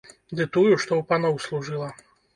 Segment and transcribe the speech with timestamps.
[0.37, 1.91] Ды тую, што ў паноў служыла.